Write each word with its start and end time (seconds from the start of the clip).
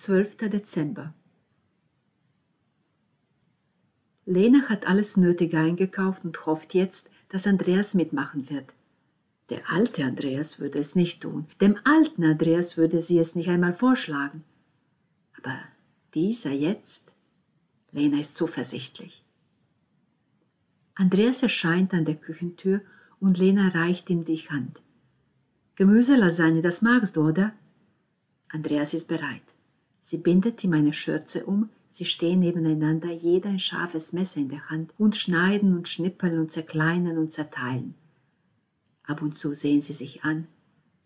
12. 0.00 0.48
Dezember. 0.48 1.12
Lena 4.24 4.70
hat 4.70 4.86
alles 4.86 5.18
Nötige 5.18 5.58
eingekauft 5.58 6.24
und 6.24 6.46
hofft 6.46 6.72
jetzt, 6.72 7.10
dass 7.28 7.46
Andreas 7.46 7.92
mitmachen 7.92 8.48
wird. 8.48 8.72
Der 9.50 9.68
alte 9.68 10.02
Andreas 10.04 10.58
würde 10.58 10.78
es 10.78 10.94
nicht 10.94 11.20
tun. 11.20 11.48
Dem 11.60 11.78
alten 11.84 12.24
Andreas 12.24 12.78
würde 12.78 13.02
sie 13.02 13.18
es 13.18 13.34
nicht 13.34 13.50
einmal 13.50 13.74
vorschlagen. 13.74 14.42
Aber 15.36 15.58
dieser 16.14 16.52
jetzt? 16.52 17.12
Lena 17.92 18.20
ist 18.20 18.36
zuversichtlich. 18.36 19.22
Andreas 20.94 21.42
erscheint 21.42 21.92
an 21.92 22.06
der 22.06 22.16
Küchentür 22.16 22.80
und 23.18 23.36
Lena 23.36 23.68
reicht 23.68 24.08
ihm 24.08 24.24
die 24.24 24.48
Hand. 24.48 24.80
Gemüselasagne, 25.74 26.62
das 26.62 26.80
magst 26.80 27.16
du, 27.16 27.28
oder? 27.28 27.52
Andreas 28.48 28.94
ist 28.94 29.06
bereit. 29.06 29.42
Sie 30.10 30.18
bindet 30.18 30.64
ihm 30.64 30.72
eine 30.72 30.92
Schürze 30.92 31.46
um, 31.46 31.68
sie 31.88 32.04
stehen 32.04 32.40
nebeneinander, 32.40 33.12
jeder 33.12 33.50
ein 33.50 33.60
scharfes 33.60 34.12
Messer 34.12 34.40
in 34.40 34.48
der 34.48 34.68
Hand 34.68 34.92
und 34.98 35.14
schneiden 35.14 35.72
und 35.76 35.88
schnippeln 35.88 36.40
und 36.40 36.50
zerkleinern 36.50 37.16
und 37.16 37.30
zerteilen. 37.30 37.94
Ab 39.04 39.22
und 39.22 39.36
zu 39.36 39.54
sehen 39.54 39.82
sie 39.82 39.92
sich 39.92 40.24
an, 40.24 40.48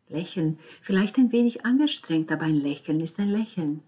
lächeln, 0.09 0.59
vielleicht 0.81 1.19
ein 1.19 1.33
wenig 1.33 1.67
angestrengt, 1.67 2.33
aber 2.33 2.45
ein 2.45 2.57
Lächeln 2.57 2.99
ist 3.03 3.21
ein 3.21 3.29
Lächeln. 3.29 3.83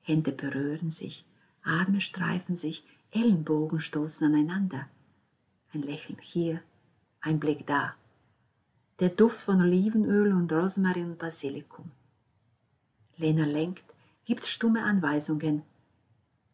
Hände 0.00 0.32
berühren 0.32 0.88
sich, 0.88 1.26
Arme 1.62 2.00
streifen 2.00 2.56
sich, 2.56 2.84
Ellenbogen 3.10 3.82
stoßen 3.82 4.26
aneinander. 4.26 4.88
Ein 5.74 5.82
Lächeln 5.82 6.18
hier, 6.22 6.62
ein 7.20 7.38
Blick 7.38 7.66
da. 7.66 7.94
Der 9.00 9.10
Duft 9.10 9.42
von 9.42 9.60
Olivenöl 9.60 10.32
und 10.32 10.50
Rosmarin 10.50 11.10
und 11.10 11.18
Basilikum. 11.18 11.90
Lena 13.16 13.44
lenkt, 13.44 13.84
gibt 14.24 14.46
stumme 14.46 14.84
Anweisungen. 14.84 15.62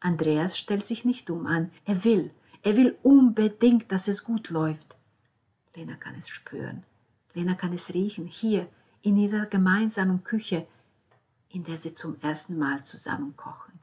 Andreas 0.01 0.59
stellt 0.59 0.87
sich 0.87 1.05
nicht 1.05 1.29
dumm 1.29 1.47
an. 1.47 1.71
Er 1.85 2.05
will, 2.05 2.31
er 2.63 2.77
will 2.77 2.97
unbedingt, 3.03 3.91
dass 3.93 4.09
es 4.09 4.25
gut 4.25 4.51
läuft. 4.51 4.97
Lena 5.75 5.95
kann 5.97 6.15
es 6.17 6.29
spüren. 6.29 6.85
Lena 7.35 7.55
kann 7.55 7.73
es 7.73 7.95
riechen, 7.95 8.27
hier 8.27 8.69
in 9.03 9.17
ihrer 9.17 9.47
gemeinsamen 9.47 10.25
Küche, 10.25 10.67
in 11.51 11.65
der 11.65 11.77
sie 11.77 11.93
zum 11.93 12.21
ersten 12.21 12.59
Mal 12.59 12.83
zusammen 12.83 13.37
kochen. 13.37 13.78